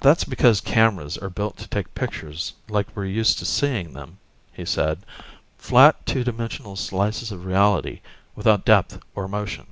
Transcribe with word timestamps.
"That's 0.00 0.24
because 0.24 0.60
cameras 0.60 1.16
are 1.16 1.30
built 1.30 1.56
to 1.56 1.66
take 1.68 1.94
pictures 1.94 2.52
like 2.68 2.94
we're 2.94 3.06
used 3.06 3.38
to 3.38 3.46
seeing 3.46 3.94
them," 3.94 4.18
he 4.52 4.66
said. 4.66 4.98
"Flat, 5.56 6.04
two 6.04 6.22
dimensional 6.22 6.76
slices 6.76 7.32
of 7.32 7.46
reality, 7.46 8.02
without 8.36 8.66
depth 8.66 9.00
or 9.14 9.26
motion." 9.26 9.66